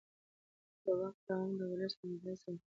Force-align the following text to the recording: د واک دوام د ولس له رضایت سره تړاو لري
د 0.83 0.85
واک 0.99 1.15
دوام 1.27 1.49
د 1.59 1.61
ولس 1.71 1.93
له 1.99 2.05
رضایت 2.09 2.39
سره 2.41 2.43
تړاو 2.43 2.57
لري 2.59 2.67